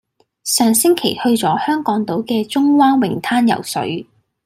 [0.43, 4.07] 上星期去咗香港島嘅中灣泳灘游水。